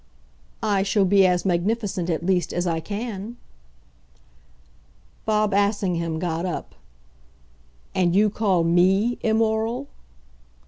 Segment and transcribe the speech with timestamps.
[0.63, 3.37] "I shall be as magnificent, at least, as I can."
[5.27, 6.73] Bob Assingham got up.
[7.93, 9.89] "And you call ME immoral?"